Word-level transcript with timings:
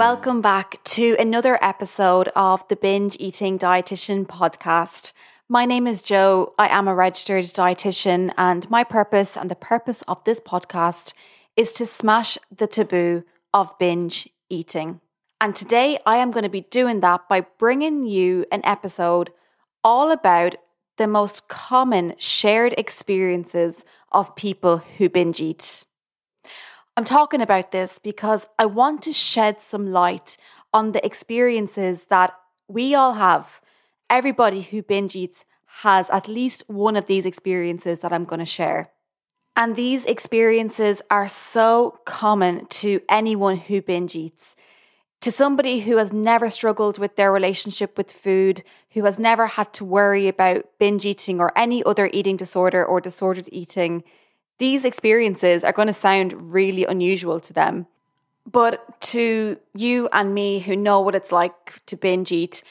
welcome 0.00 0.40
back 0.40 0.82
to 0.82 1.14
another 1.18 1.62
episode 1.62 2.30
of 2.34 2.66
the 2.68 2.74
Binge 2.76 3.18
Eating 3.20 3.58
Dietitian 3.58 4.26
podcast. 4.26 5.12
My 5.46 5.66
name 5.66 5.86
is 5.86 6.00
Jo. 6.00 6.54
I 6.58 6.68
am 6.68 6.88
a 6.88 6.94
registered 6.94 7.44
dietitian, 7.44 8.32
and 8.38 8.68
my 8.70 8.82
purpose 8.82 9.36
and 9.36 9.50
the 9.50 9.54
purpose 9.54 10.00
of 10.08 10.24
this 10.24 10.40
podcast 10.40 11.12
is 11.54 11.74
to 11.74 11.84
smash 11.84 12.38
the 12.50 12.66
taboo 12.66 13.24
of 13.52 13.78
binge 13.78 14.26
eating. 14.48 15.02
And 15.38 15.54
today 15.54 15.98
I 16.06 16.16
am 16.16 16.30
going 16.30 16.44
to 16.44 16.48
be 16.48 16.62
doing 16.62 17.00
that 17.00 17.28
by 17.28 17.42
bringing 17.58 18.06
you 18.06 18.46
an 18.50 18.62
episode 18.64 19.28
all 19.84 20.10
about 20.10 20.56
the 20.96 21.08
most 21.08 21.48
common 21.48 22.14
shared 22.16 22.74
experiences 22.78 23.84
of 24.12 24.34
people 24.34 24.78
who 24.78 25.10
binge 25.10 25.40
eat. 25.40 25.84
I'm 26.96 27.04
talking 27.04 27.40
about 27.40 27.72
this 27.72 27.98
because 27.98 28.46
I 28.58 28.66
want 28.66 29.02
to 29.02 29.12
shed 29.12 29.60
some 29.60 29.92
light 29.92 30.36
on 30.72 30.92
the 30.92 31.04
experiences 31.04 32.06
that 32.06 32.34
we 32.68 32.94
all 32.94 33.14
have. 33.14 33.60
Everybody 34.08 34.62
who 34.62 34.82
binge 34.82 35.14
eats 35.14 35.44
has 35.82 36.10
at 36.10 36.28
least 36.28 36.64
one 36.68 36.96
of 36.96 37.06
these 37.06 37.24
experiences 37.24 38.00
that 38.00 38.12
I'm 38.12 38.24
going 38.24 38.40
to 38.40 38.46
share. 38.46 38.90
And 39.56 39.76
these 39.76 40.04
experiences 40.04 41.02
are 41.10 41.28
so 41.28 41.98
common 42.04 42.66
to 42.66 43.00
anyone 43.08 43.56
who 43.56 43.82
binge 43.82 44.14
eats. 44.14 44.56
To 45.22 45.32
somebody 45.32 45.80
who 45.80 45.98
has 45.98 46.12
never 46.12 46.48
struggled 46.48 46.98
with 46.98 47.16
their 47.16 47.30
relationship 47.30 47.98
with 47.98 48.10
food, 48.10 48.64
who 48.92 49.04
has 49.04 49.18
never 49.18 49.46
had 49.46 49.72
to 49.74 49.84
worry 49.84 50.28
about 50.28 50.66
binge 50.78 51.04
eating 51.04 51.40
or 51.40 51.56
any 51.56 51.84
other 51.84 52.08
eating 52.12 52.36
disorder 52.36 52.84
or 52.84 53.00
disordered 53.00 53.48
eating, 53.52 54.02
these 54.60 54.84
experiences 54.84 55.64
are 55.64 55.72
going 55.72 55.88
to 55.88 55.94
sound 55.94 56.52
really 56.52 56.84
unusual 56.84 57.40
to 57.40 57.52
them. 57.52 57.86
But 58.44 59.00
to 59.12 59.58
you 59.74 60.08
and 60.12 60.34
me 60.34 60.60
who 60.60 60.76
know 60.76 61.00
what 61.00 61.14
it's 61.14 61.32
like 61.32 61.84
to 61.86 61.96
binge 61.96 62.30
eat, 62.30 62.62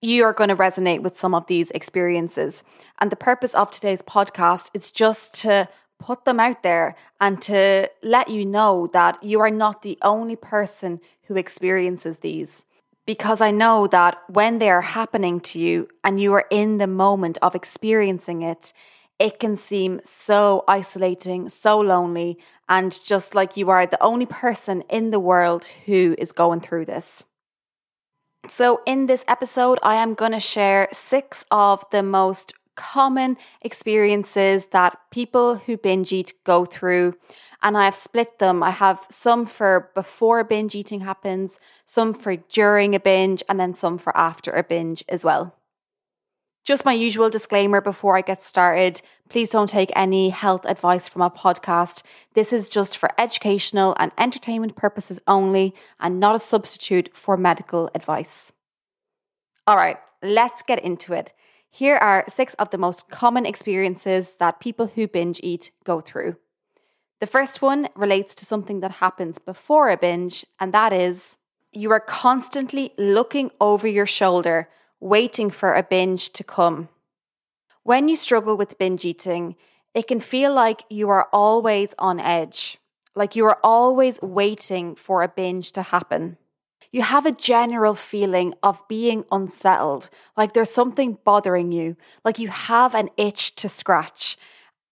you 0.00 0.24
are 0.24 0.32
going 0.32 0.50
to 0.50 0.56
resonate 0.56 1.02
with 1.02 1.18
some 1.18 1.34
of 1.34 1.48
these 1.48 1.72
experiences. 1.72 2.62
And 3.00 3.10
the 3.10 3.16
purpose 3.16 3.54
of 3.54 3.70
today's 3.70 4.02
podcast 4.02 4.70
is 4.72 4.88
just 4.88 5.34
to 5.42 5.68
put 5.98 6.24
them 6.24 6.38
out 6.38 6.62
there 6.62 6.94
and 7.20 7.42
to 7.42 7.90
let 8.02 8.30
you 8.30 8.46
know 8.46 8.88
that 8.92 9.22
you 9.22 9.40
are 9.40 9.50
not 9.50 9.82
the 9.82 9.98
only 10.02 10.36
person 10.36 11.00
who 11.24 11.36
experiences 11.36 12.18
these. 12.18 12.64
Because 13.04 13.40
I 13.40 13.50
know 13.50 13.88
that 13.88 14.18
when 14.28 14.58
they 14.58 14.70
are 14.70 14.80
happening 14.80 15.40
to 15.40 15.58
you 15.58 15.88
and 16.04 16.20
you 16.20 16.32
are 16.34 16.46
in 16.50 16.78
the 16.78 16.86
moment 16.86 17.36
of 17.42 17.56
experiencing 17.56 18.42
it, 18.42 18.72
it 19.20 19.38
can 19.38 19.54
seem 19.54 20.00
so 20.02 20.64
isolating, 20.66 21.50
so 21.50 21.78
lonely, 21.78 22.38
and 22.68 22.98
just 23.04 23.34
like 23.34 23.56
you 23.56 23.68
are 23.68 23.86
the 23.86 24.02
only 24.02 24.26
person 24.26 24.82
in 24.88 25.10
the 25.10 25.20
world 25.20 25.64
who 25.84 26.16
is 26.18 26.32
going 26.32 26.60
through 26.60 26.86
this. 26.86 27.26
So, 28.48 28.80
in 28.86 29.06
this 29.06 29.22
episode, 29.28 29.78
I 29.82 29.96
am 29.96 30.14
going 30.14 30.32
to 30.32 30.40
share 30.40 30.88
six 30.92 31.44
of 31.50 31.84
the 31.92 32.02
most 32.02 32.54
common 32.76 33.36
experiences 33.60 34.66
that 34.72 34.98
people 35.10 35.56
who 35.56 35.76
binge 35.76 36.12
eat 36.12 36.32
go 36.44 36.64
through. 36.64 37.14
And 37.62 37.76
I've 37.76 37.94
split 37.94 38.38
them. 38.38 38.62
I 38.62 38.70
have 38.70 39.04
some 39.10 39.44
for 39.44 39.90
before 39.94 40.42
binge 40.44 40.74
eating 40.74 41.00
happens, 41.00 41.58
some 41.84 42.14
for 42.14 42.36
during 42.36 42.94
a 42.94 43.00
binge, 43.00 43.42
and 43.50 43.60
then 43.60 43.74
some 43.74 43.98
for 43.98 44.16
after 44.16 44.50
a 44.52 44.62
binge 44.62 45.04
as 45.10 45.22
well. 45.22 45.59
Just 46.64 46.84
my 46.84 46.92
usual 46.92 47.30
disclaimer 47.30 47.80
before 47.80 48.16
I 48.16 48.20
get 48.20 48.44
started 48.44 49.02
please 49.30 49.50
don't 49.50 49.70
take 49.70 49.90
any 49.94 50.28
health 50.28 50.64
advice 50.64 51.08
from 51.08 51.22
our 51.22 51.30
podcast. 51.30 52.02
This 52.34 52.52
is 52.52 52.68
just 52.68 52.98
for 52.98 53.10
educational 53.16 53.94
and 53.98 54.12
entertainment 54.18 54.76
purposes 54.76 55.20
only 55.26 55.74
and 56.00 56.20
not 56.20 56.34
a 56.34 56.40
substitute 56.40 57.10
for 57.14 57.36
medical 57.36 57.90
advice. 57.94 58.52
All 59.66 59.76
right, 59.76 59.98
let's 60.22 60.62
get 60.62 60.82
into 60.82 61.12
it. 61.12 61.32
Here 61.70 61.96
are 61.96 62.24
six 62.28 62.54
of 62.54 62.70
the 62.70 62.78
most 62.78 63.08
common 63.08 63.46
experiences 63.46 64.34
that 64.40 64.58
people 64.58 64.86
who 64.88 65.06
binge 65.06 65.38
eat 65.42 65.70
go 65.84 66.00
through. 66.00 66.36
The 67.20 67.28
first 67.28 67.62
one 67.62 67.88
relates 67.94 68.34
to 68.36 68.44
something 68.44 68.80
that 68.80 68.90
happens 68.90 69.38
before 69.38 69.90
a 69.90 69.96
binge, 69.96 70.44
and 70.58 70.74
that 70.74 70.92
is 70.92 71.36
you 71.70 71.92
are 71.92 72.00
constantly 72.00 72.92
looking 72.98 73.52
over 73.60 73.86
your 73.86 74.06
shoulder, 74.06 74.68
waiting 75.00 75.50
for 75.50 75.74
a 75.74 75.82
binge 75.82 76.30
to 76.30 76.44
come. 76.44 76.88
When 77.82 78.08
you 78.08 78.16
struggle 78.16 78.56
with 78.56 78.78
binge 78.78 79.04
eating, 79.04 79.56
it 79.94 80.06
can 80.06 80.20
feel 80.20 80.52
like 80.52 80.84
you 80.88 81.08
are 81.08 81.28
always 81.32 81.94
on 81.98 82.20
edge, 82.20 82.78
like 83.14 83.34
you 83.34 83.44
are 83.46 83.58
always 83.64 84.20
waiting 84.22 84.94
for 84.94 85.22
a 85.22 85.28
binge 85.28 85.72
to 85.72 85.82
happen 85.82 86.36
you 86.92 87.02
have 87.02 87.26
a 87.26 87.32
general 87.32 87.94
feeling 87.94 88.54
of 88.62 88.86
being 88.88 89.24
unsettled, 89.30 90.10
like 90.36 90.52
there's 90.52 90.70
something 90.70 91.18
bothering 91.24 91.72
you, 91.72 91.96
like 92.24 92.38
you 92.38 92.48
have 92.48 92.94
an 92.94 93.10
itch 93.16 93.54
to 93.56 93.68
scratch. 93.68 94.36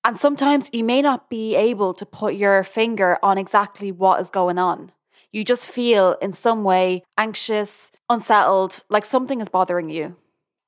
And 0.04 0.18
sometimes 0.18 0.70
you 0.72 0.84
may 0.84 1.02
not 1.02 1.28
be 1.28 1.56
able 1.56 1.92
to 1.94 2.06
put 2.06 2.34
your 2.34 2.62
finger 2.62 3.18
on 3.22 3.36
exactly 3.36 3.90
what 3.90 4.20
is 4.20 4.30
going 4.30 4.58
on. 4.58 4.92
You 5.32 5.44
just 5.44 5.68
feel 5.70 6.16
in 6.22 6.32
some 6.32 6.64
way 6.64 7.04
anxious, 7.16 7.92
unsettled, 8.08 8.82
like 8.88 9.04
something 9.04 9.40
is 9.40 9.48
bothering 9.48 9.90
you. 9.90 10.16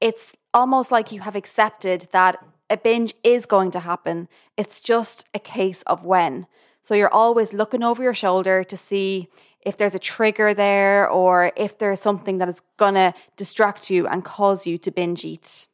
It's 0.01 0.35
almost 0.53 0.91
like 0.91 1.13
you 1.13 1.21
have 1.21 1.37
accepted 1.37 2.09
that 2.13 2.45
a 2.69 2.77
binge 2.77 3.15
is 3.25 3.47
going 3.47 3.71
to 3.73 3.81
happen. 3.81 4.29
It's 4.57 4.81
just 4.81 5.27
a 5.35 5.39
case 5.39 5.83
of 5.87 6.05
when. 6.05 6.47
So 6.83 6.95
you're 6.95 7.13
always 7.13 7.53
looking 7.53 7.83
over 7.83 8.03
your 8.03 8.15
shoulder 8.15 8.65
to 8.65 8.77
see 8.77 9.29
if 9.61 9.77
there's 9.77 9.95
a 9.95 9.99
trigger 9.99 10.55
there 10.55 11.09
or 11.09 11.53
if 11.57 11.79
there's 11.79 12.01
something 12.01 12.39
that 12.39 12.49
is 12.49 12.63
going 12.79 12.95
to 12.95 13.13
distract 13.37 13.91
you 13.91 14.07
and 14.07 14.25
cause 14.25 14.67
you 14.67 14.79
to 14.79 14.91
binge 14.91 15.25
eat. 15.25 15.67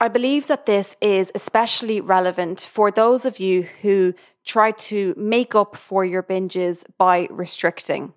I 0.00 0.08
believe 0.08 0.48
that 0.48 0.66
this 0.66 0.96
is 1.00 1.30
especially 1.34 2.00
relevant 2.00 2.60
for 2.60 2.90
those 2.90 3.24
of 3.24 3.38
you 3.38 3.68
who 3.80 4.14
try 4.44 4.72
to 4.72 5.14
make 5.16 5.54
up 5.54 5.76
for 5.76 6.04
your 6.04 6.22
binges 6.22 6.84
by 6.98 7.28
restricting. 7.30 8.12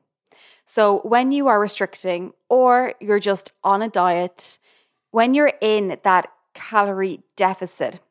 So, 0.66 1.00
when 1.04 1.32
you 1.32 1.48
are 1.48 1.60
restricting 1.60 2.34
or 2.50 2.94
you're 3.00 3.20
just 3.20 3.54
on 3.64 3.82
a 3.82 3.88
diet, 3.88 4.60
when 5.12 5.34
you're 5.34 5.54
in 5.62 5.98
that 6.04 6.28
calorie 6.54 7.22
deficit, 7.38 8.02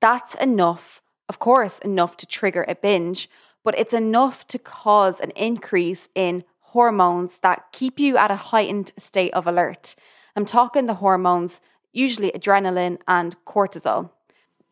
that's 0.00 0.34
enough, 0.34 1.00
of 1.28 1.38
course, 1.38 1.78
enough 1.78 2.16
to 2.18 2.26
trigger 2.26 2.64
a 2.68 2.74
binge, 2.74 3.30
but 3.64 3.78
it's 3.78 3.94
enough 3.94 4.46
to 4.48 4.58
cause 4.58 5.20
an 5.20 5.30
increase 5.30 6.08
in 6.14 6.44
hormones 6.60 7.38
that 7.42 7.66
keep 7.72 7.98
you 7.98 8.16
at 8.16 8.30
a 8.30 8.36
heightened 8.36 8.92
state 8.98 9.32
of 9.32 9.46
alert. 9.46 9.94
I'm 10.34 10.44
talking 10.44 10.86
the 10.86 10.94
hormones, 10.94 11.60
usually 11.92 12.32
adrenaline 12.32 12.98
and 13.06 13.36
cortisol. 13.44 14.10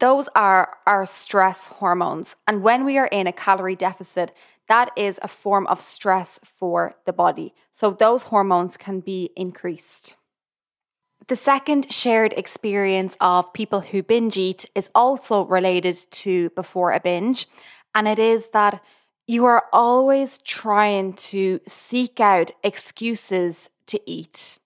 Those 0.01 0.29
are 0.35 0.79
our 0.87 1.07
stress 1.07 1.67
hormones. 1.67 2.35
And 2.47 2.63
when 2.63 2.85
we 2.85 2.99
are 2.99 3.07
in 3.07 3.27
a 3.27 3.33
calorie 3.33 3.77
deficit, 3.77 4.33
that 4.69 4.91
is 4.97 5.19
a 5.23 5.29
form 5.29 5.67
of 5.67 5.81
stress 5.81 6.41
for 6.43 6.97
the 7.05 7.13
body. 7.13 7.55
So 7.73 7.91
those 7.91 8.25
hormones 8.25 8.77
can 8.77 9.01
be 9.01 9.31
increased. 9.37 10.17
The 11.29 11.37
second 11.37 11.93
shared 11.93 12.33
experience 12.33 13.17
of 13.21 13.53
people 13.53 13.83
who 13.83 14.03
binge 14.03 14.37
eat 14.37 14.65
is 14.75 14.91
also 14.95 15.45
related 15.45 15.99
to 16.11 16.51
before 16.51 16.93
a 16.93 17.01
binge, 17.01 17.47
and 17.95 18.09
it 18.09 18.19
is 18.19 18.49
that 18.49 18.83
you 19.27 19.45
are 19.45 19.65
always 19.73 20.39
trying 20.39 21.13
to 21.13 21.61
seek 21.69 22.19
out 22.21 22.51
excuses 22.65 23.71
to 23.87 24.01
eat. 24.11 24.59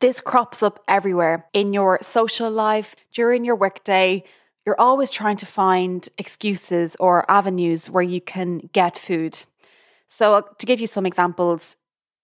This 0.00 0.20
crops 0.20 0.62
up 0.62 0.82
everywhere 0.86 1.46
in 1.52 1.72
your 1.72 1.98
social 2.02 2.50
life, 2.50 2.94
during 3.12 3.44
your 3.44 3.56
workday. 3.56 4.22
You're 4.66 4.80
always 4.80 5.10
trying 5.10 5.36
to 5.38 5.46
find 5.46 6.08
excuses 6.18 6.96
or 7.00 7.30
avenues 7.30 7.88
where 7.88 8.02
you 8.02 8.20
can 8.20 8.70
get 8.72 8.98
food. 8.98 9.44
So, 10.06 10.34
uh, 10.34 10.42
to 10.58 10.66
give 10.66 10.80
you 10.80 10.86
some 10.86 11.06
examples, 11.06 11.76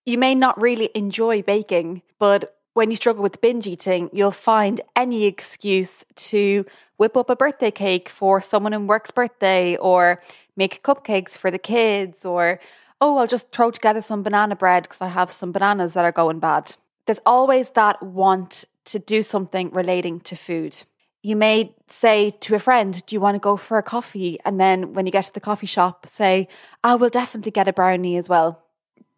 you 0.05 0.19
may 0.19 0.35
not 0.35 0.61
really 0.61 0.91
enjoy 0.95 1.43
baking, 1.43 2.03
but 2.19 2.57
when 2.75 2.91
you 2.91 2.97
struggle 2.97 3.23
with 3.23 3.41
binge 3.41 3.67
eating, 3.67 4.11
you'll 4.13 4.31
find 4.31 4.83
any 4.95 5.25
excuse 5.25 6.05
to 6.15 6.67
whip 6.99 7.17
up 7.17 7.31
a 7.31 7.37
birthday 7.37 7.71
cake 7.71 8.11
for 8.11 8.43
someone 8.43 8.75
in 8.75 8.87
work's 8.87 9.11
birthday 9.11 9.77
or 9.77 10.23
make 10.57 10.83
cupcakes 10.83 11.39
for 11.39 11.51
the 11.51 11.59
kids 11.59 12.27
or, 12.27 12.61
oh, 13.01 13.17
I'll 13.17 13.27
just 13.27 13.51
throw 13.51 13.71
together 13.71 14.03
some 14.03 14.23
banana 14.23 14.57
bread 14.57 14.83
because 14.83 15.01
I 15.01 15.09
have 15.09 15.33
some 15.33 15.53
bananas 15.53 15.95
that 15.95 16.05
are 16.05 16.13
going 16.13 16.39
bad. 16.39 16.77
There's 17.07 17.21
always 17.25 17.71
that 17.71 18.03
want 18.03 18.65
to 18.87 18.99
do 18.99 19.23
something 19.23 19.71
relating 19.71 20.21
to 20.21 20.37
food. 20.37 20.83
You 21.27 21.35
may 21.35 21.75
say 21.89 22.31
to 22.43 22.55
a 22.55 22.61
friend, 22.61 23.05
Do 23.05 23.17
you 23.17 23.21
want 23.21 23.35
to 23.35 23.41
go 23.41 23.57
for 23.57 23.79
a 23.79 23.83
coffee? 23.83 24.39
And 24.45 24.61
then 24.61 24.95
when 24.95 25.07
you 25.07 25.11
get 25.11 25.25
to 25.25 25.35
the 25.35 25.41
coffee 25.41 25.67
shop, 25.67 26.07
say, 26.09 26.47
I 26.85 26.95
will 26.95 27.11
definitely 27.11 27.51
get 27.51 27.67
a 27.67 27.73
brownie 27.73 28.17
as 28.17 28.29
well. 28.29 28.63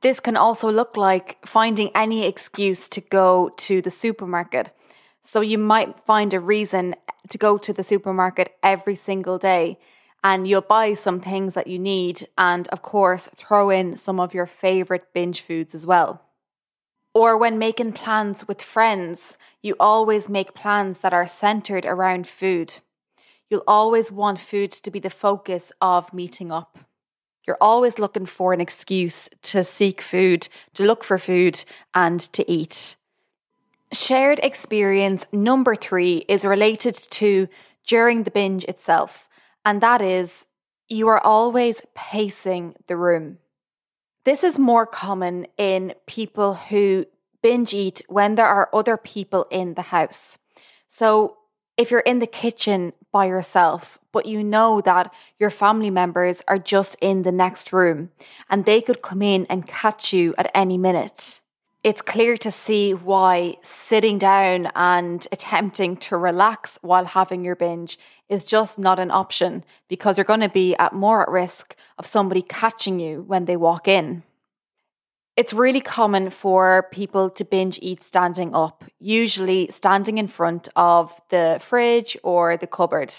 This 0.00 0.18
can 0.18 0.34
also 0.34 0.72
look 0.72 0.96
like 0.96 1.36
finding 1.44 1.90
any 1.94 2.24
excuse 2.24 2.88
to 2.88 3.02
go 3.02 3.50
to 3.58 3.82
the 3.82 3.90
supermarket. 3.90 4.72
So 5.20 5.42
you 5.42 5.58
might 5.58 6.00
find 6.06 6.32
a 6.32 6.40
reason 6.40 6.94
to 7.28 7.36
go 7.36 7.58
to 7.58 7.74
the 7.74 7.82
supermarket 7.82 8.54
every 8.62 8.96
single 8.96 9.36
day. 9.36 9.78
and 10.24 10.48
you'll 10.48 10.74
buy 10.76 10.94
some 10.94 11.20
things 11.20 11.52
that 11.54 11.66
you 11.66 11.78
need, 11.78 12.26
and 12.36 12.66
of 12.68 12.80
course, 12.82 13.28
throw 13.36 13.70
in 13.70 13.96
some 13.96 14.18
of 14.18 14.34
your 14.34 14.46
favorite 14.46 15.12
binge 15.12 15.42
foods 15.42 15.74
as 15.74 15.84
well. 15.86 16.27
Or 17.18 17.36
when 17.36 17.58
making 17.58 17.94
plans 17.94 18.46
with 18.46 18.62
friends, 18.62 19.36
you 19.60 19.74
always 19.80 20.28
make 20.28 20.54
plans 20.54 21.00
that 21.00 21.12
are 21.12 21.26
centered 21.26 21.84
around 21.84 22.28
food. 22.28 22.74
You'll 23.50 23.64
always 23.66 24.12
want 24.12 24.38
food 24.38 24.70
to 24.70 24.90
be 24.92 25.00
the 25.00 25.10
focus 25.10 25.72
of 25.80 26.14
meeting 26.14 26.52
up. 26.52 26.78
You're 27.44 27.58
always 27.60 27.98
looking 27.98 28.26
for 28.26 28.52
an 28.52 28.60
excuse 28.60 29.28
to 29.50 29.64
seek 29.64 30.00
food, 30.00 30.48
to 30.74 30.84
look 30.84 31.02
for 31.02 31.18
food, 31.18 31.64
and 31.92 32.20
to 32.34 32.48
eat. 32.48 32.94
Shared 33.92 34.38
experience 34.44 35.26
number 35.32 35.74
three 35.74 36.24
is 36.28 36.44
related 36.44 36.94
to 36.94 37.48
during 37.84 38.22
the 38.22 38.30
binge 38.30 38.62
itself, 38.66 39.28
and 39.66 39.80
that 39.80 40.00
is 40.00 40.46
you 40.88 41.08
are 41.08 41.20
always 41.20 41.82
pacing 41.96 42.76
the 42.86 42.96
room. 42.96 43.38
This 44.28 44.44
is 44.44 44.58
more 44.58 44.84
common 44.84 45.46
in 45.56 45.94
people 46.06 46.52
who 46.52 47.06
binge 47.42 47.72
eat 47.72 48.02
when 48.08 48.34
there 48.34 48.44
are 48.44 48.68
other 48.74 48.98
people 48.98 49.46
in 49.50 49.72
the 49.72 49.80
house. 49.80 50.36
So, 50.86 51.38
if 51.78 51.90
you're 51.90 52.00
in 52.00 52.18
the 52.18 52.26
kitchen 52.26 52.92
by 53.10 53.24
yourself, 53.24 53.98
but 54.12 54.26
you 54.26 54.44
know 54.44 54.82
that 54.82 55.14
your 55.38 55.48
family 55.48 55.88
members 55.88 56.42
are 56.46 56.58
just 56.58 56.94
in 57.00 57.22
the 57.22 57.32
next 57.32 57.72
room 57.72 58.10
and 58.50 58.66
they 58.66 58.82
could 58.82 59.00
come 59.00 59.22
in 59.22 59.46
and 59.46 59.66
catch 59.66 60.12
you 60.12 60.34
at 60.36 60.50
any 60.54 60.76
minute, 60.76 61.40
it's 61.88 62.02
clear 62.02 62.36
to 62.36 62.50
see 62.50 62.92
why 62.92 63.54
sitting 63.62 64.18
down 64.18 64.68
and 64.74 65.26
attempting 65.32 65.96
to 65.96 66.18
relax 66.18 66.78
while 66.82 67.06
having 67.06 67.42
your 67.42 67.56
binge 67.56 67.98
is 68.28 68.44
just 68.44 68.78
not 68.78 68.98
an 68.98 69.10
option 69.10 69.64
because 69.88 70.18
you're 70.18 70.24
going 70.26 70.40
to 70.40 70.50
be 70.50 70.76
at 70.76 70.92
more 70.92 71.22
at 71.22 71.30
risk 71.30 71.74
of 71.96 72.04
somebody 72.04 72.42
catching 72.42 73.00
you 73.00 73.22
when 73.22 73.46
they 73.46 73.56
walk 73.56 73.88
in. 73.88 74.22
It's 75.34 75.54
really 75.54 75.80
common 75.80 76.28
for 76.28 76.88
people 76.92 77.30
to 77.30 77.42
binge 77.42 77.78
eat 77.80 78.04
standing 78.04 78.54
up, 78.54 78.84
usually 79.00 79.68
standing 79.70 80.18
in 80.18 80.28
front 80.28 80.68
of 80.76 81.18
the 81.30 81.56
fridge 81.58 82.18
or 82.22 82.58
the 82.58 82.66
cupboard. 82.66 83.14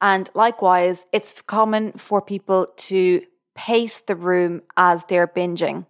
And 0.00 0.30
likewise, 0.32 1.04
it's 1.12 1.42
common 1.42 1.92
for 1.92 2.22
people 2.22 2.68
to 2.88 3.20
pace 3.54 4.00
the 4.00 4.16
room 4.16 4.62
as 4.78 5.04
they're 5.04 5.28
binging. 5.28 5.84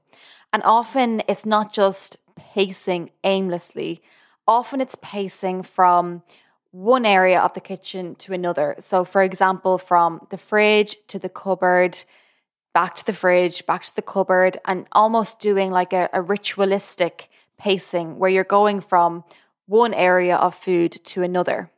And 0.53 0.63
often 0.65 1.23
it's 1.29 1.47
not 1.47 1.73
just 1.73 2.17
pacing 2.37 3.11
aimlessly, 3.25 4.03
often 4.47 4.81
it's 4.81 4.97
pacing 5.03 5.63
from 5.63 6.23
one 6.71 7.07
area 7.07 7.41
of 7.41 7.55
the 7.55 7.61
kitchen 7.61 8.15
to 8.17 8.33
another. 8.33 8.77
So, 8.79 9.05
for 9.05 9.23
example, 9.23 9.79
from 9.79 10.27
the 10.31 10.39
fridge 10.39 10.97
to 11.09 11.19
the 11.19 11.29
cupboard, 11.29 12.03
back 12.75 12.95
to 12.97 13.05
the 13.05 13.13
fridge, 13.13 13.67
back 13.67 13.83
to 13.85 13.97
the 13.97 14.03
cupboard, 14.03 14.59
and 14.65 14.87
almost 14.93 15.41
doing 15.41 15.71
like 15.71 15.93
a, 15.93 16.09
a 16.13 16.23
ritualistic 16.23 17.29
pacing 17.59 18.19
where 18.19 18.31
you're 18.31 18.45
going 18.45 18.81
from 18.81 19.25
one 19.67 19.93
area 19.93 20.37
of 20.37 20.55
food 20.55 20.93
to 21.05 21.23
another. 21.23 21.71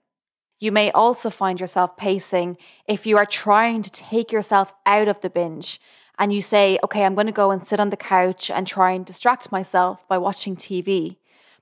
You 0.61 0.72
may 0.72 0.90
also 0.90 1.31
find 1.31 1.58
yourself 1.58 1.96
pacing 1.96 2.58
if 2.87 3.06
you 3.06 3.17
are 3.17 3.26
trying 3.26 3.82
to 3.82 3.90
take 3.90 4.31
yourself 4.31 4.72
out 4.84 5.08
of 5.08 5.20
the 5.22 5.31
binge 5.31 5.81
and 6.20 6.34
you 6.34 6.43
say, 6.43 6.78
okay, 6.84 7.05
I'm 7.05 7.14
going 7.14 7.28
to 7.28 7.32
go 7.32 7.50
and 7.50 7.67
sit 7.67 7.81
on 7.81 7.88
the 7.88 7.96
couch 7.96 8.50
and 8.50 8.67
try 8.67 8.90
and 8.93 9.06
distract 9.06 9.50
myself 9.50 10.06
by 10.06 10.19
watching 10.19 10.55
TV. 10.55 11.17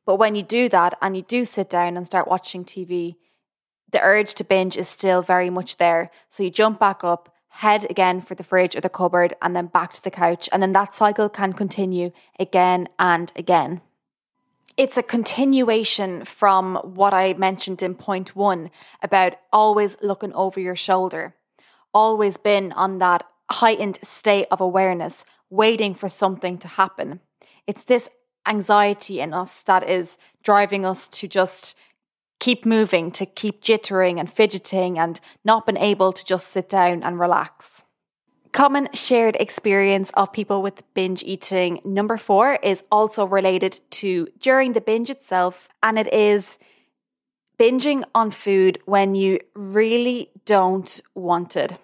But 0.05 0.17
when 0.17 0.35
you 0.35 0.43
do 0.43 0.69
that 0.71 0.99
and 1.01 1.17
you 1.17 1.23
do 1.23 1.45
sit 1.45 1.71
down 1.71 1.97
and 1.97 2.05
start 2.05 2.27
watching 2.27 2.65
TV, 2.65 3.15
the 3.93 4.03
urge 4.03 4.35
to 4.35 4.45
binge 4.45 4.77
is 4.77 4.89
still 4.89 5.23
very 5.23 5.49
much 5.49 5.77
there. 5.77 6.11
So 6.29 6.43
you 6.43 6.51
jump 6.51 6.81
back 6.81 7.05
up, 7.05 7.33
head 7.51 7.87
again 7.89 8.21
for 8.21 8.35
the 8.35 8.43
fridge 8.43 8.75
or 8.75 8.81
the 8.81 8.89
cupboard, 8.89 9.33
and 9.41 9.55
then 9.55 9.67
back 9.67 9.93
to 9.93 10.03
the 10.03 10.11
couch. 10.11 10.49
And 10.51 10.61
then 10.61 10.73
that 10.73 10.93
cycle 10.93 11.29
can 11.29 11.53
continue 11.53 12.11
again 12.41 12.89
and 12.99 13.33
again. 13.37 13.81
It's 14.77 14.97
a 14.97 15.05
continuation 15.05 16.25
from 16.25 16.77
what 16.83 17.15
I 17.15 17.35
mentioned 17.35 17.81
in 17.81 17.95
point 17.95 18.35
one 18.35 18.71
about 19.05 19.35
always 19.53 19.97
looking 20.03 20.33
over 20.33 20.59
your 20.59 20.77
shoulder, 20.77 21.37
always 21.95 22.37
been 22.37 22.73
on 22.73 22.99
that 22.99 23.25
heightened 23.51 23.99
state 24.03 24.47
of 24.51 24.61
awareness, 24.61 25.25
waiting 25.51 25.95
for 25.95 26.09
something 26.09 26.59
to 26.59 26.69
happen. 26.69 27.21
It's 27.67 27.85
this 27.85 28.09
anxiety 28.47 29.21
in 29.21 29.35
us 29.35 29.63
that 29.63 29.89
is 29.89 30.19
driving 30.43 30.85
us 30.85 31.09
to 31.09 31.29
just 31.29 31.77
keep 32.41 32.65
moving, 32.65 33.11
to 33.13 33.27
keep 33.27 33.63
jittering 33.63 34.19
and 34.19 34.33
fidgeting 34.33 34.99
and 34.99 35.21
not 35.45 35.67
being 35.67 35.77
able 35.77 36.13
to 36.13 36.25
just 36.25 36.49
sit 36.49 36.69
down 36.69 37.03
and 37.03 37.19
relax. 37.19 37.83
Common 38.53 38.89
shared 38.95 39.37
experience 39.37 40.11
of 40.15 40.33
people 40.33 40.63
with 40.63 40.83
binge 40.95 41.23
eating 41.23 41.81
number 41.85 42.17
four 42.17 42.55
is 42.63 42.83
also 42.91 43.27
related 43.27 43.81
to 43.91 44.29
during 44.41 44.73
the 44.73 44.81
binge 44.81 45.11
itself, 45.11 45.69
and 45.83 45.99
it 45.99 46.13
is 46.13 46.59
binging 47.59 48.05
on 48.15 48.31
food 48.31 48.81
when 48.87 49.15
you 49.15 49.39
really 49.55 50.31
don't 50.47 51.01
want 51.15 51.57
it. 51.57 51.77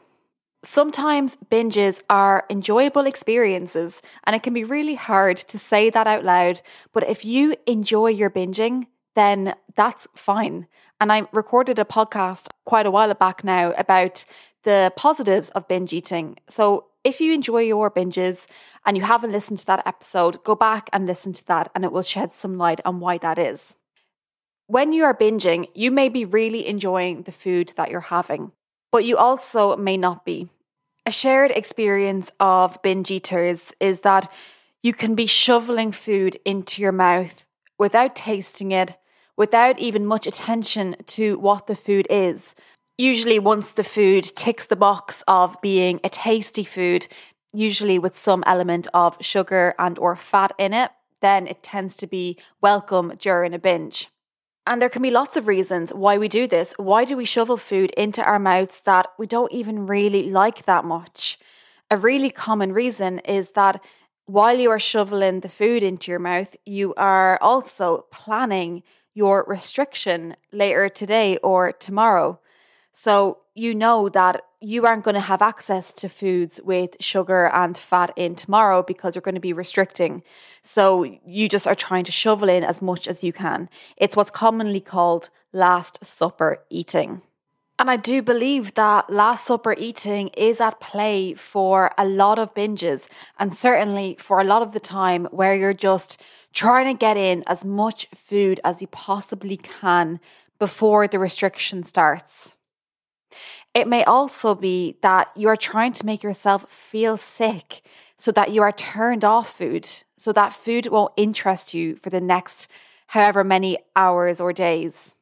Sometimes 0.64 1.36
binges 1.50 2.00
are 2.08 2.46
enjoyable 2.48 3.06
experiences, 3.06 4.00
and 4.24 4.34
it 4.34 4.42
can 4.42 4.54
be 4.54 4.64
really 4.64 4.94
hard 4.94 5.36
to 5.36 5.58
say 5.58 5.90
that 5.90 6.06
out 6.06 6.24
loud. 6.24 6.62
But 6.92 7.08
if 7.08 7.24
you 7.24 7.54
enjoy 7.66 8.08
your 8.08 8.30
binging, 8.30 8.86
then 9.14 9.54
that's 9.76 10.08
fine. 10.16 10.66
And 11.00 11.12
I 11.12 11.28
recorded 11.32 11.78
a 11.78 11.84
podcast 11.84 12.48
quite 12.64 12.86
a 12.86 12.90
while 12.90 13.12
back 13.12 13.44
now 13.44 13.72
about 13.72 14.24
the 14.62 14.90
positives 14.96 15.50
of 15.50 15.68
binge 15.68 15.92
eating. 15.92 16.38
So 16.48 16.86
if 17.04 17.20
you 17.20 17.34
enjoy 17.34 17.62
your 17.62 17.90
binges 17.90 18.46
and 18.86 18.96
you 18.96 19.02
haven't 19.02 19.32
listened 19.32 19.58
to 19.58 19.66
that 19.66 19.86
episode, 19.86 20.42
go 20.44 20.54
back 20.54 20.88
and 20.94 21.06
listen 21.06 21.34
to 21.34 21.46
that, 21.46 21.70
and 21.74 21.84
it 21.84 21.92
will 21.92 22.02
shed 22.02 22.32
some 22.32 22.56
light 22.56 22.80
on 22.86 23.00
why 23.00 23.18
that 23.18 23.38
is. 23.38 23.76
When 24.66 24.92
you 24.92 25.04
are 25.04 25.14
binging, 25.14 25.68
you 25.74 25.90
may 25.90 26.08
be 26.08 26.24
really 26.24 26.66
enjoying 26.66 27.22
the 27.22 27.32
food 27.32 27.74
that 27.76 27.90
you're 27.90 28.00
having, 28.00 28.52
but 28.94 29.04
you 29.04 29.16
also 29.16 29.76
may 29.76 29.96
not 29.96 30.24
be. 30.24 30.48
A 31.04 31.10
shared 31.10 31.50
experience 31.50 32.30
of 32.38 32.80
binge 32.80 33.10
eaters 33.10 33.72
is 33.80 34.00
that 34.02 34.30
you 34.84 34.94
can 34.94 35.16
be 35.16 35.26
shoveling 35.26 35.90
food 35.90 36.38
into 36.44 36.80
your 36.80 36.92
mouth 36.92 37.44
without 37.76 38.14
tasting 38.14 38.70
it, 38.70 38.96
without 39.36 39.80
even 39.80 40.06
much 40.06 40.28
attention 40.28 40.94
to 41.08 41.36
what 41.40 41.66
the 41.66 41.74
food 41.74 42.06
is. 42.08 42.54
Usually, 42.96 43.40
once 43.40 43.72
the 43.72 43.82
food 43.82 44.30
ticks 44.36 44.66
the 44.66 44.76
box 44.76 45.24
of 45.26 45.60
being 45.60 45.98
a 46.04 46.08
tasty 46.08 46.62
food, 46.62 47.08
usually 47.52 47.98
with 47.98 48.16
some 48.16 48.44
element 48.46 48.86
of 48.94 49.16
sugar 49.20 49.74
and 49.76 49.98
or 49.98 50.14
fat 50.14 50.52
in 50.56 50.72
it, 50.72 50.92
then 51.20 51.48
it 51.48 51.64
tends 51.64 51.96
to 51.96 52.06
be 52.06 52.38
welcome 52.60 53.12
during 53.18 53.54
a 53.54 53.58
binge. 53.58 54.08
And 54.66 54.80
there 54.80 54.88
can 54.88 55.02
be 55.02 55.10
lots 55.10 55.36
of 55.36 55.46
reasons 55.46 55.92
why 55.92 56.16
we 56.16 56.28
do 56.28 56.46
this. 56.46 56.72
Why 56.78 57.04
do 57.04 57.16
we 57.16 57.26
shovel 57.26 57.58
food 57.58 57.90
into 57.92 58.22
our 58.22 58.38
mouths 58.38 58.80
that 58.82 59.08
we 59.18 59.26
don't 59.26 59.52
even 59.52 59.86
really 59.86 60.30
like 60.30 60.64
that 60.64 60.84
much? 60.84 61.38
A 61.90 61.98
really 61.98 62.30
common 62.30 62.72
reason 62.72 63.18
is 63.20 63.50
that 63.50 63.82
while 64.26 64.58
you 64.58 64.70
are 64.70 64.80
shoveling 64.80 65.40
the 65.40 65.50
food 65.50 65.82
into 65.82 66.10
your 66.10 66.18
mouth, 66.18 66.56
you 66.64 66.94
are 66.94 67.38
also 67.42 68.06
planning 68.10 68.82
your 69.12 69.44
restriction 69.46 70.34
later 70.50 70.88
today 70.88 71.36
or 71.38 71.72
tomorrow. 71.72 72.40
So 72.94 73.38
you 73.54 73.74
know 73.74 74.08
that 74.08 74.42
you 74.64 74.86
aren't 74.86 75.04
going 75.04 75.14
to 75.14 75.20
have 75.20 75.42
access 75.42 75.92
to 75.92 76.08
foods 76.08 76.58
with 76.64 76.96
sugar 76.98 77.50
and 77.52 77.76
fat 77.76 78.12
in 78.16 78.34
tomorrow 78.34 78.82
because 78.82 79.14
you're 79.14 79.22
going 79.22 79.34
to 79.34 79.40
be 79.40 79.52
restricting. 79.52 80.22
So 80.62 81.04
you 81.26 81.48
just 81.48 81.66
are 81.66 81.74
trying 81.74 82.04
to 82.04 82.12
shovel 82.12 82.48
in 82.48 82.64
as 82.64 82.80
much 82.80 83.06
as 83.06 83.22
you 83.22 83.32
can. 83.32 83.68
It's 83.96 84.16
what's 84.16 84.30
commonly 84.30 84.80
called 84.80 85.28
Last 85.52 86.04
Supper 86.04 86.64
eating. 86.70 87.22
And 87.78 87.90
I 87.90 87.96
do 87.96 88.22
believe 88.22 88.74
that 88.74 89.10
Last 89.10 89.46
Supper 89.46 89.74
eating 89.76 90.28
is 90.28 90.60
at 90.60 90.80
play 90.80 91.34
for 91.34 91.92
a 91.98 92.06
lot 92.06 92.38
of 92.38 92.54
binges, 92.54 93.08
and 93.38 93.54
certainly 93.54 94.16
for 94.18 94.40
a 94.40 94.44
lot 94.44 94.62
of 94.62 94.72
the 94.72 94.80
time 94.80 95.26
where 95.32 95.54
you're 95.54 95.74
just 95.74 96.20
trying 96.52 96.86
to 96.86 96.98
get 96.98 97.16
in 97.16 97.42
as 97.46 97.64
much 97.64 98.06
food 98.14 98.60
as 98.64 98.80
you 98.80 98.86
possibly 98.86 99.56
can 99.56 100.20
before 100.58 101.08
the 101.08 101.18
restriction 101.18 101.82
starts. 101.82 102.56
It 103.74 103.88
may 103.88 104.04
also 104.04 104.54
be 104.54 104.96
that 105.02 105.28
you 105.36 105.48
are 105.48 105.56
trying 105.56 105.92
to 105.94 106.06
make 106.06 106.22
yourself 106.22 106.70
feel 106.70 107.16
sick 107.16 107.82
so 108.16 108.30
that 108.32 108.52
you 108.52 108.62
are 108.62 108.72
turned 108.72 109.24
off 109.24 109.58
food, 109.58 109.88
so 110.16 110.32
that 110.32 110.52
food 110.52 110.86
won't 110.86 111.12
interest 111.16 111.74
you 111.74 111.96
for 111.96 112.10
the 112.10 112.20
next 112.20 112.68
however 113.08 113.42
many 113.42 113.78
hours 113.96 114.40
or 114.40 114.52
days. 114.52 115.16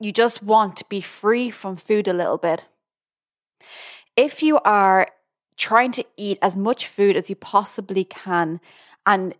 You 0.00 0.12
just 0.12 0.42
want 0.42 0.76
to 0.78 0.84
be 0.88 1.02
free 1.02 1.50
from 1.50 1.76
food 1.76 2.08
a 2.08 2.14
little 2.14 2.38
bit. 2.38 2.64
If 4.16 4.42
you 4.42 4.58
are 4.60 5.08
trying 5.56 5.92
to 5.92 6.04
eat 6.16 6.38
as 6.40 6.56
much 6.56 6.86
food 6.86 7.16
as 7.16 7.28
you 7.28 7.36
possibly 7.36 8.04
can 8.04 8.60
and 9.06 9.34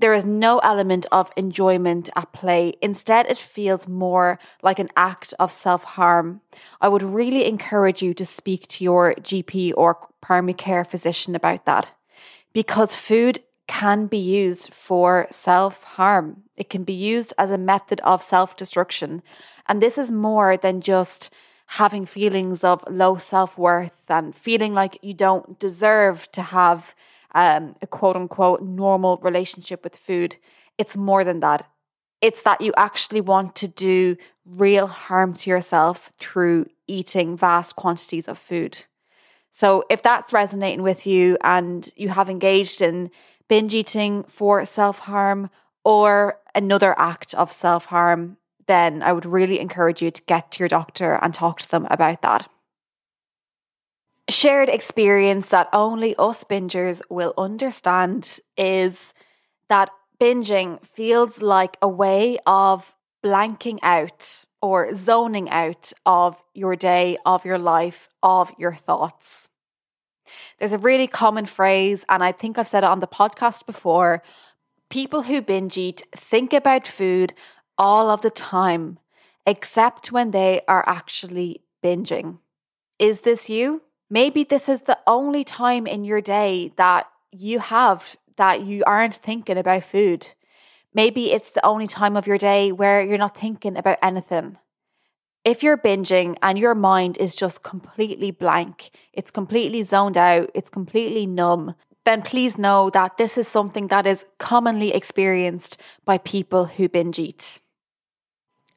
There 0.00 0.14
is 0.14 0.24
no 0.24 0.60
element 0.60 1.04
of 1.12 1.30
enjoyment 1.36 2.08
at 2.16 2.32
play. 2.32 2.72
Instead, 2.80 3.26
it 3.26 3.36
feels 3.36 3.86
more 3.86 4.38
like 4.62 4.78
an 4.78 4.88
act 4.96 5.34
of 5.38 5.52
self 5.52 5.84
harm. 5.84 6.40
I 6.80 6.88
would 6.88 7.02
really 7.02 7.44
encourage 7.44 8.00
you 8.00 8.14
to 8.14 8.24
speak 8.24 8.66
to 8.68 8.84
your 8.84 9.14
GP 9.16 9.74
or 9.76 9.98
primary 10.22 10.54
care 10.54 10.86
physician 10.86 11.34
about 11.34 11.66
that 11.66 11.92
because 12.54 12.94
food 12.94 13.42
can 13.66 14.06
be 14.06 14.16
used 14.16 14.72
for 14.72 15.26
self 15.30 15.82
harm. 15.82 16.44
It 16.56 16.70
can 16.70 16.82
be 16.82 16.94
used 16.94 17.34
as 17.36 17.50
a 17.50 17.58
method 17.58 18.00
of 18.00 18.22
self 18.22 18.56
destruction. 18.56 19.22
And 19.68 19.82
this 19.82 19.98
is 19.98 20.10
more 20.10 20.56
than 20.56 20.80
just 20.80 21.28
having 21.74 22.06
feelings 22.06 22.64
of 22.64 22.82
low 22.88 23.18
self 23.18 23.58
worth 23.58 24.00
and 24.08 24.34
feeling 24.34 24.72
like 24.72 24.98
you 25.02 25.12
don't 25.12 25.58
deserve 25.58 26.32
to 26.32 26.40
have 26.40 26.94
um, 27.34 27.76
a 27.82 27.86
quote 27.86 28.16
unquote 28.16 28.62
normal 28.62 29.18
relationship 29.22 29.84
with 29.84 29.96
food. 29.96 30.36
It's 30.78 30.96
more 30.96 31.24
than 31.24 31.40
that. 31.40 31.68
It's 32.20 32.42
that 32.42 32.60
you 32.60 32.72
actually 32.76 33.20
want 33.20 33.54
to 33.56 33.68
do 33.68 34.16
real 34.44 34.86
harm 34.86 35.34
to 35.34 35.50
yourself 35.50 36.12
through 36.18 36.66
eating 36.86 37.36
vast 37.36 37.76
quantities 37.76 38.28
of 38.28 38.38
food. 38.38 38.84
So, 39.50 39.84
if 39.90 40.02
that's 40.02 40.32
resonating 40.32 40.82
with 40.82 41.06
you 41.06 41.36
and 41.42 41.90
you 41.96 42.10
have 42.10 42.28
engaged 42.28 42.82
in 42.82 43.10
binge 43.48 43.74
eating 43.74 44.24
for 44.24 44.64
self 44.64 45.00
harm 45.00 45.50
or 45.84 46.38
another 46.54 46.98
act 46.98 47.34
of 47.34 47.50
self 47.50 47.86
harm, 47.86 48.36
then 48.66 49.02
I 49.02 49.12
would 49.12 49.26
really 49.26 49.58
encourage 49.58 50.02
you 50.02 50.10
to 50.10 50.22
get 50.22 50.52
to 50.52 50.60
your 50.60 50.68
doctor 50.68 51.18
and 51.22 51.34
talk 51.34 51.60
to 51.60 51.70
them 51.70 51.86
about 51.90 52.22
that 52.22 52.48
shared 54.30 54.68
experience 54.68 55.48
that 55.48 55.68
only 55.72 56.14
us 56.16 56.44
bingers 56.44 57.00
will 57.08 57.34
understand 57.38 58.40
is 58.56 59.14
that 59.68 59.90
binging 60.20 60.84
feels 60.84 61.40
like 61.40 61.76
a 61.80 61.88
way 61.88 62.38
of 62.46 62.94
blanking 63.24 63.78
out 63.82 64.44
or 64.62 64.94
zoning 64.94 65.48
out 65.50 65.92
of 66.04 66.36
your 66.54 66.76
day, 66.76 67.16
of 67.24 67.44
your 67.44 67.58
life, 67.58 68.08
of 68.22 68.52
your 68.58 68.74
thoughts. 68.74 69.48
There's 70.58 70.72
a 70.72 70.78
really 70.78 71.06
common 71.06 71.46
phrase, 71.46 72.04
and 72.08 72.22
I 72.22 72.32
think 72.32 72.58
I've 72.58 72.68
said 72.68 72.84
it 72.84 72.90
on 72.90 73.00
the 73.00 73.06
podcast 73.06 73.66
before 73.66 74.22
people 74.90 75.22
who 75.22 75.40
binge 75.40 75.78
eat 75.78 76.02
think 76.14 76.52
about 76.52 76.86
food 76.86 77.32
all 77.78 78.10
of 78.10 78.22
the 78.22 78.30
time, 78.30 78.98
except 79.46 80.12
when 80.12 80.30
they 80.32 80.60
are 80.68 80.86
actually 80.86 81.62
binging. 81.82 82.38
Is 82.98 83.22
this 83.22 83.48
you? 83.48 83.82
Maybe 84.10 84.42
this 84.42 84.68
is 84.68 84.82
the 84.82 84.98
only 85.06 85.44
time 85.44 85.86
in 85.86 86.04
your 86.04 86.20
day 86.20 86.72
that 86.76 87.06
you 87.30 87.60
have 87.60 88.16
that 88.36 88.62
you 88.62 88.82
aren't 88.84 89.14
thinking 89.14 89.56
about 89.56 89.84
food. 89.84 90.26
Maybe 90.92 91.32
it's 91.32 91.52
the 91.52 91.64
only 91.64 91.86
time 91.86 92.16
of 92.16 92.26
your 92.26 92.38
day 92.38 92.72
where 92.72 93.02
you're 93.04 93.18
not 93.18 93.36
thinking 93.36 93.76
about 93.76 93.98
anything. 94.02 94.58
If 95.44 95.62
you're 95.62 95.78
binging 95.78 96.36
and 96.42 96.58
your 96.58 96.74
mind 96.74 97.18
is 97.18 97.34
just 97.34 97.62
completely 97.62 98.32
blank, 98.32 98.90
it's 99.12 99.30
completely 99.30 99.84
zoned 99.84 100.18
out, 100.18 100.50
it's 100.54 100.70
completely 100.70 101.26
numb, 101.26 101.76
then 102.04 102.22
please 102.22 102.58
know 102.58 102.90
that 102.90 103.16
this 103.16 103.38
is 103.38 103.46
something 103.46 103.86
that 103.88 104.06
is 104.06 104.24
commonly 104.38 104.92
experienced 104.92 105.80
by 106.04 106.18
people 106.18 106.64
who 106.64 106.88
binge 106.88 107.18
eat. 107.18 107.60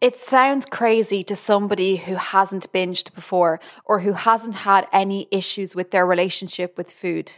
It 0.04 0.18
sounds 0.18 0.66
crazy 0.66 1.24
to 1.24 1.34
somebody 1.34 1.96
who 1.96 2.16
hasn't 2.16 2.70
binged 2.74 3.14
before 3.16 3.62
or 3.86 4.02
who 4.02 4.12
hasn't 4.12 4.56
had 4.56 4.86
any 4.92 5.30
issues 5.32 5.78
with 5.78 5.92
their 5.92 6.06
relationship 6.06 6.78
with 6.78 6.92
food. 6.92 7.32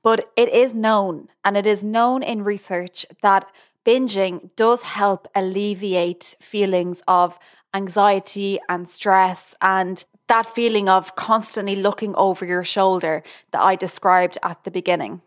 But 0.00 0.30
it 0.36 0.48
is 0.50 0.72
known, 0.72 1.26
and 1.44 1.56
it 1.56 1.66
is 1.66 1.82
known 1.82 2.22
in 2.22 2.44
research, 2.44 3.04
that 3.22 3.50
binging 3.84 4.54
does 4.54 4.82
help 4.82 5.26
alleviate 5.34 6.36
feelings 6.40 7.02
of 7.08 7.36
anxiety 7.74 8.60
and 8.68 8.88
stress 8.88 9.56
and 9.60 10.04
that 10.28 10.46
feeling 10.46 10.88
of 10.88 11.16
constantly 11.16 11.74
looking 11.74 12.14
over 12.14 12.44
your 12.44 12.62
shoulder 12.62 13.24
that 13.50 13.60
I 13.60 13.74
described 13.74 14.38
at 14.44 14.62
the 14.62 14.70
beginning. 14.70 15.20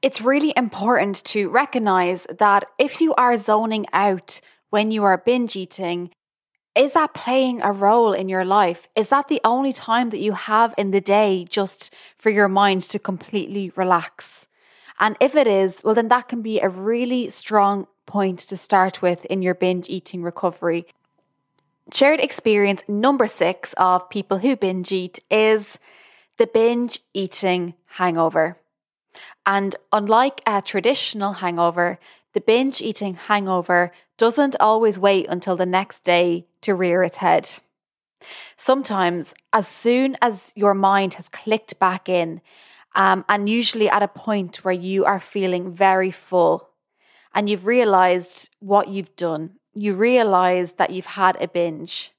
It's 0.00 0.22
really 0.22 0.54
important 0.56 1.22
to 1.26 1.50
recognize 1.50 2.26
that 2.38 2.64
if 2.78 3.02
you 3.02 3.12
are 3.16 3.36
zoning 3.36 3.84
out 3.92 4.40
when 4.72 4.90
you 4.90 5.04
are 5.04 5.18
binge 5.18 5.54
eating, 5.54 6.10
is 6.74 6.94
that 6.94 7.12
playing 7.12 7.60
a 7.60 7.70
role 7.70 8.14
in 8.14 8.30
your 8.30 8.46
life? 8.46 8.88
Is 8.96 9.10
that 9.10 9.28
the 9.28 9.40
only 9.44 9.74
time 9.74 10.08
that 10.08 10.20
you 10.20 10.32
have 10.32 10.72
in 10.78 10.92
the 10.92 11.00
day 11.02 11.44
just 11.44 11.92
for 12.16 12.30
your 12.30 12.48
mind 12.48 12.80
to 12.84 12.98
completely 12.98 13.70
relax? 13.76 14.46
And 14.98 15.14
if 15.20 15.36
it 15.36 15.46
is, 15.46 15.82
well, 15.84 15.94
then 15.94 16.08
that 16.08 16.28
can 16.28 16.40
be 16.40 16.58
a 16.58 16.70
really 16.70 17.28
strong 17.28 17.86
point 18.06 18.38
to 18.38 18.56
start 18.56 19.02
with 19.02 19.26
in 19.26 19.42
your 19.42 19.54
binge 19.54 19.90
eating 19.90 20.22
recovery. 20.22 20.86
Shared 21.92 22.20
experience 22.20 22.82
number 22.88 23.26
six 23.26 23.74
of 23.76 24.08
people 24.08 24.38
who 24.38 24.56
binge 24.56 24.90
eat 24.90 25.20
is 25.30 25.78
the 26.38 26.46
binge 26.46 26.98
eating 27.12 27.74
hangover. 27.84 28.56
And 29.44 29.76
unlike 29.92 30.40
a 30.46 30.62
traditional 30.62 31.34
hangover, 31.34 31.98
the 32.32 32.40
binge 32.40 32.80
eating 32.80 33.14
hangover 33.14 33.92
doesn't 34.16 34.56
always 34.60 34.98
wait 34.98 35.26
until 35.28 35.56
the 35.56 35.66
next 35.66 36.04
day 36.04 36.46
to 36.62 36.74
rear 36.74 37.02
its 37.02 37.18
head. 37.18 37.48
Sometimes, 38.56 39.34
as 39.52 39.66
soon 39.66 40.16
as 40.22 40.52
your 40.54 40.74
mind 40.74 41.14
has 41.14 41.28
clicked 41.28 41.78
back 41.78 42.08
in, 42.08 42.40
um, 42.94 43.24
and 43.28 43.48
usually 43.48 43.88
at 43.88 44.02
a 44.02 44.08
point 44.08 44.64
where 44.64 44.74
you 44.74 45.04
are 45.04 45.20
feeling 45.20 45.72
very 45.72 46.10
full 46.10 46.68
and 47.34 47.48
you've 47.48 47.66
realized 47.66 48.50
what 48.60 48.88
you've 48.88 49.16
done, 49.16 49.58
you 49.74 49.94
realize 49.94 50.74
that 50.74 50.90
you've 50.90 51.06
had 51.06 51.36
a 51.40 51.48
binge. 51.48 52.12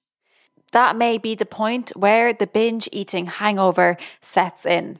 That 0.71 0.95
may 0.95 1.19
be 1.19 1.35
the 1.35 1.45
point 1.45 1.91
where 1.95 2.33
the 2.33 2.47
binge 2.47 2.89
eating 2.91 3.27
hangover 3.27 3.95
sets 4.21 4.65
in. 4.65 4.99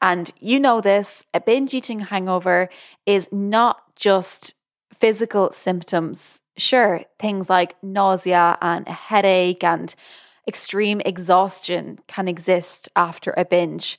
And 0.00 0.32
you 0.38 0.60
know 0.60 0.80
this 0.80 1.24
a 1.32 1.40
binge 1.40 1.74
eating 1.74 2.00
hangover 2.00 2.68
is 3.06 3.28
not 3.32 3.94
just 3.96 4.54
physical 4.92 5.52
symptoms. 5.52 6.40
Sure, 6.56 7.02
things 7.18 7.50
like 7.50 7.76
nausea 7.82 8.56
and 8.60 8.86
a 8.86 8.92
headache 8.92 9.64
and 9.64 9.94
extreme 10.46 11.00
exhaustion 11.00 11.98
can 12.06 12.28
exist 12.28 12.88
after 12.94 13.34
a 13.36 13.44
binge, 13.44 13.98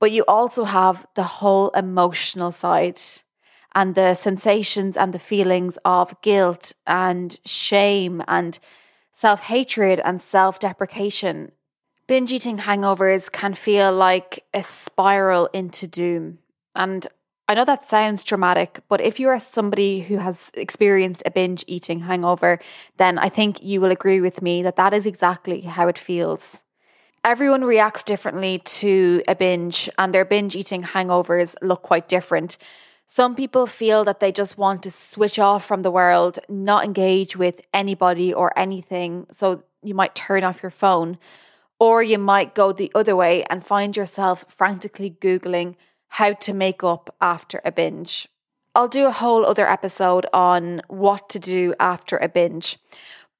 but 0.00 0.10
you 0.10 0.24
also 0.26 0.64
have 0.64 1.06
the 1.14 1.22
whole 1.22 1.70
emotional 1.70 2.52
side 2.52 3.00
and 3.74 3.94
the 3.94 4.14
sensations 4.14 4.96
and 4.96 5.12
the 5.12 5.18
feelings 5.18 5.78
of 5.84 6.20
guilt 6.22 6.72
and 6.86 7.38
shame 7.44 8.22
and 8.28 8.58
self 9.12 9.40
hatred 9.42 10.00
and 10.04 10.20
self 10.20 10.58
deprecation 10.58 11.52
Binge 12.06 12.32
eating 12.32 12.58
hangovers 12.58 13.32
can 13.32 13.54
feel 13.54 13.90
like 13.90 14.44
a 14.52 14.62
spiral 14.62 15.48
into 15.54 15.86
doom. 15.86 16.38
And 16.76 17.06
I 17.48 17.54
know 17.54 17.64
that 17.64 17.86
sounds 17.86 18.24
dramatic, 18.24 18.80
but 18.88 19.00
if 19.00 19.18
you 19.18 19.28
are 19.28 19.38
somebody 19.38 20.00
who 20.00 20.18
has 20.18 20.50
experienced 20.54 21.22
a 21.24 21.30
binge 21.30 21.64
eating 21.66 22.00
hangover, 22.00 22.58
then 22.98 23.18
I 23.18 23.30
think 23.30 23.62
you 23.62 23.80
will 23.80 23.90
agree 23.90 24.20
with 24.20 24.42
me 24.42 24.62
that 24.62 24.76
that 24.76 24.92
is 24.92 25.06
exactly 25.06 25.62
how 25.62 25.88
it 25.88 25.98
feels. 25.98 26.60
Everyone 27.24 27.64
reacts 27.64 28.02
differently 28.02 28.58
to 28.58 29.22
a 29.26 29.34
binge, 29.34 29.88
and 29.96 30.14
their 30.14 30.26
binge 30.26 30.54
eating 30.54 30.82
hangovers 30.82 31.54
look 31.62 31.80
quite 31.82 32.06
different. 32.06 32.58
Some 33.06 33.34
people 33.34 33.66
feel 33.66 34.04
that 34.04 34.20
they 34.20 34.30
just 34.30 34.58
want 34.58 34.82
to 34.82 34.90
switch 34.90 35.38
off 35.38 35.64
from 35.64 35.82
the 35.82 35.90
world, 35.90 36.38
not 36.50 36.84
engage 36.84 37.34
with 37.34 37.62
anybody 37.72 38.32
or 38.32 38.58
anything, 38.58 39.26
so 39.30 39.62
you 39.82 39.94
might 39.94 40.14
turn 40.14 40.44
off 40.44 40.62
your 40.62 40.70
phone. 40.70 41.18
Or 41.80 42.02
you 42.02 42.18
might 42.18 42.54
go 42.54 42.72
the 42.72 42.92
other 42.94 43.16
way 43.16 43.44
and 43.50 43.66
find 43.66 43.96
yourself 43.96 44.44
frantically 44.48 45.10
Googling 45.10 45.76
how 46.08 46.32
to 46.32 46.54
make 46.54 46.84
up 46.84 47.14
after 47.20 47.60
a 47.64 47.72
binge. 47.72 48.28
I'll 48.74 48.88
do 48.88 49.06
a 49.06 49.12
whole 49.12 49.44
other 49.44 49.68
episode 49.68 50.26
on 50.32 50.82
what 50.88 51.28
to 51.30 51.38
do 51.38 51.74
after 51.78 52.16
a 52.16 52.28
binge. 52.28 52.78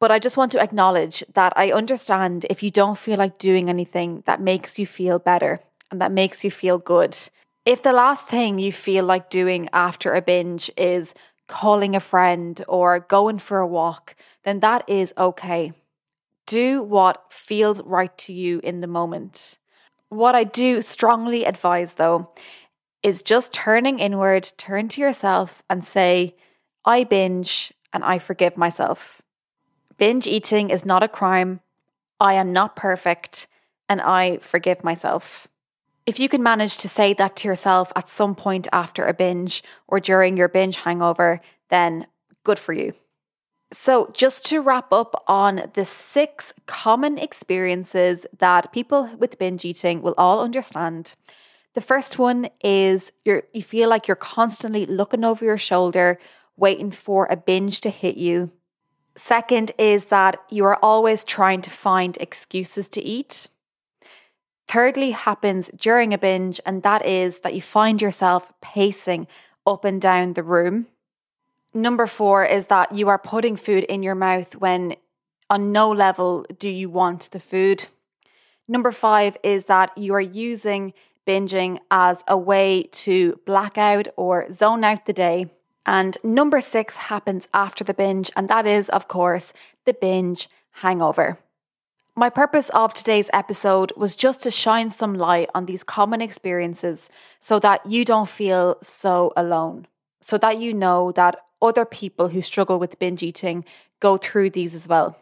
But 0.01 0.11
I 0.11 0.19
just 0.19 0.37
want 0.37 0.53
to 0.53 0.61
acknowledge 0.61 1.25
that 1.35 1.53
I 1.57 1.73
understand 1.73 2.47
if 2.51 2.63
you 2.63 2.71
don't 2.71 2.99
feel 2.99 3.17
like 3.17 3.39
doing 3.39 3.69
anything 3.69 4.23
that 4.27 4.41
makes 4.41 4.79
you 4.79 4.87
feel 4.87 5.19
better 5.19 5.61
and 5.91 6.01
that 6.01 6.13
makes 6.13 6.45
you 6.45 6.51
feel 6.51 6.79
good. 6.79 7.17
If 7.65 7.83
the 7.83 7.93
last 7.93 8.29
thing 8.29 8.59
you 8.59 8.73
feel 8.73 9.05
like 9.05 9.31
doing 9.31 9.69
after 9.73 10.13
a 10.13 10.21
binge 10.21 10.71
is 10.77 11.15
calling 11.47 11.97
a 11.97 12.01
friend 12.01 12.63
or 12.69 13.01
going 13.01 13.39
for 13.39 13.59
a 13.61 13.67
walk, 13.67 14.17
then 14.45 14.61
that 14.61 14.89
is 14.89 15.15
okay. 15.17 15.73
Do 16.47 16.83
what 16.83 17.33
feels 17.33 17.83
right 17.83 18.17
to 18.19 18.33
you 18.33 18.61
in 18.63 18.81
the 18.81 18.87
moment. 18.87 19.57
What 20.09 20.35
I 20.35 20.45
do 20.45 20.83
strongly 20.83 21.45
advise, 21.45 21.95
though, 21.95 22.33
is 23.03 23.23
just 23.23 23.53
turning 23.53 23.99
inward, 23.99 24.53
turn 24.57 24.89
to 24.89 25.01
yourself 25.01 25.63
and 25.69 25.85
say, 25.85 26.35
I 26.85 27.05
binge 27.05 27.73
and 27.93 28.05
I 28.05 28.19
forgive 28.19 28.57
myself. 28.57 29.23
Binge 29.97 30.27
eating 30.27 30.71
is 30.71 30.85
not 30.85 31.03
a 31.03 31.09
crime. 31.09 31.61
I 32.21 32.35
am 32.35 32.53
not 32.53 32.77
perfect 32.77 33.47
and 33.89 34.01
I 34.01 34.39
forgive 34.39 34.83
myself. 34.83 35.47
If 36.07 36.19
you 36.21 36.29
can 36.29 36.43
manage 36.43 36.79
to 36.79 36.89
say 36.89 37.15
that 37.15 37.37
to 37.37 37.49
yourself 37.49 37.93
at 37.97 38.11
some 38.11 38.35
point 38.35 38.69
after 38.73 39.07
a 39.07 39.15
binge 39.15 39.63
or 39.89 40.01
during 40.01 40.37
your 40.37 40.49
binge 40.49 40.77
hangover, 40.77 41.41
then 41.71 42.07
good 42.45 42.59
for 42.59 42.73
you. 42.73 42.93
So, 43.75 44.09
just 44.13 44.47
to 44.47 44.61
wrap 44.61 44.93
up 44.93 45.25
on 45.27 45.69
the 45.75 45.85
six 45.85 46.55
common 46.67 47.19
experiences 47.19 48.25
that 48.39 48.73
people 48.73 49.11
with 49.19 49.37
binge 49.37 49.65
eating 49.65 50.01
will 50.01 50.15
all 50.17 50.41
understand. 50.41 51.15
The 51.73 51.81
first 51.81 52.17
one 52.17 52.51
is 52.63 53.11
you 53.25 53.43
you 53.53 53.63
feel 53.63 53.89
like 53.89 54.07
you're 54.07 54.15
constantly 54.15 54.87
looking 54.87 55.25
over 55.25 55.45
your 55.45 55.59
shoulder, 55.59 56.21
waiting 56.57 56.93
for 56.93 57.27
a 57.27 57.37
binge 57.37 57.81
to 57.81 57.91
hit 57.91 58.17
you. 58.17 58.53
Second 59.17 59.73
is 59.77 60.05
that 60.07 60.37
you 60.51 60.65
are 60.65 60.79
always 60.81 61.25
trying 61.25 61.61
to 61.63 61.71
find 61.71 62.17
excuses 62.19 62.89
to 62.91 63.03
eat. 63.03 63.49
Thirdly, 64.69 65.11
happens 65.11 65.69
during 65.77 66.15
a 66.15 66.19
binge, 66.19 66.61
and 66.65 66.85
that 66.85 67.05
is 67.05 67.41
that 67.41 67.55
you 67.55 67.61
find 67.61 68.01
yourself 68.01 68.53
pacing 68.61 69.27
up 69.67 69.85
and 69.85 70.01
down 70.01 70.35
the 70.35 70.45
room. 70.45 70.87
Number 71.75 72.07
four 72.07 72.45
is 72.45 72.67
that 72.67 72.93
you 72.93 73.09
are 73.09 73.19
putting 73.19 73.57
food 73.57 73.83
in 73.85 74.05
your 74.05 74.15
mouth 74.15 74.55
when 74.55 74.95
on 75.51 75.73
no 75.73 75.91
level 75.91 76.47
do 76.59 76.69
you 76.69 76.89
want 76.89 77.31
the 77.33 77.41
food. 77.41 77.87
Number 78.69 78.93
five 78.93 79.37
is 79.43 79.65
that 79.65 79.97
you 79.99 80.15
are 80.15 80.21
using 80.21 80.95
binging 81.27 81.79
as 81.91 82.23
a 82.29 82.39
way 82.39 82.85
to 82.93 83.41
black 83.45 83.77
out 83.77 84.07
or 84.17 84.51
zone 84.53 84.85
out 84.85 85.07
the 85.07 85.13
day. 85.13 85.51
And 85.85 86.17
number 86.23 86.61
six 86.61 86.97
happens 86.97 87.49
after 87.53 87.85
the 87.85 87.93
binge, 87.93 88.31
and 88.37 88.49
that 88.49 88.67
is, 88.67 88.89
of 88.89 89.09
course, 89.09 89.53
the 89.85 89.93
binge 89.93 90.49
hangover. 90.71 91.39
My 92.17 92.31
purpose 92.31 92.71
of 92.71 92.95
today's 92.95 93.29
episode 93.33 93.93
was 93.97 94.15
just 94.15 94.41
to 94.43 94.51
shine 94.51 94.91
some 94.91 95.15
light 95.15 95.51
on 95.55 95.67
these 95.67 95.83
common 95.83 96.23
experiences 96.23 97.11
so 97.41 97.59
that 97.59 97.85
you 97.85 98.05
don't 98.05 98.29
feel 98.29 98.77
so 98.83 99.33
alone, 99.37 99.87
so 100.23 100.39
that 100.39 100.59
you 100.59 100.73
know 100.73 101.13
that 101.13 101.44
other 101.61 101.85
people 101.85 102.29
who 102.29 102.41
struggle 102.43 102.79
with 102.79 102.99
binge 102.99 103.23
eating 103.23 103.65
go 104.01 104.17
through 104.17 104.49
these 104.51 104.75
as 104.75 104.89
well. 104.89 105.17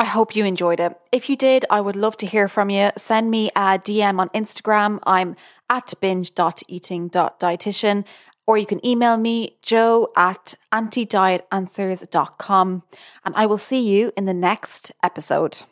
I 0.00 0.04
hope 0.04 0.36
you 0.36 0.44
enjoyed 0.44 0.78
it. 0.78 0.96
If 1.10 1.28
you 1.28 1.34
did, 1.36 1.64
I 1.70 1.80
would 1.80 1.96
love 1.96 2.16
to 2.18 2.26
hear 2.26 2.46
from 2.46 2.70
you. 2.70 2.90
Send 2.96 3.32
me 3.32 3.50
a 3.56 3.78
DM 3.78 4.20
on 4.20 4.28
Instagram. 4.28 5.00
I'm 5.04 5.34
at 5.68 5.92
binge.eating.dietitian, 6.00 8.04
or 8.46 8.58
you 8.58 8.66
can 8.66 8.86
email 8.86 9.16
me, 9.16 9.56
jo 9.60 10.12
at 10.16 10.54
antidieetanswers.com. 10.72 12.82
And 13.24 13.34
I 13.34 13.46
will 13.46 13.58
see 13.58 13.80
you 13.80 14.12
in 14.16 14.24
the 14.24 14.34
next 14.34 14.92
episode. 15.02 15.64